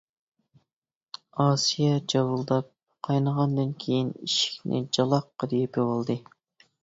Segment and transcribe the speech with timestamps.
[1.43, 2.71] ئاسىيە جاۋىلداپ
[3.07, 6.19] قاينىغاندىن كېيىن ئىشىكنى جالاققىدە يېپىۋالدى.